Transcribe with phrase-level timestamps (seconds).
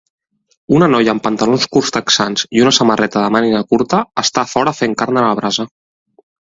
[0.77, 4.79] Una noia amb pantalons curts texans i una samarreta de màniga curta està a fora
[4.83, 5.73] fent carn a la brasa.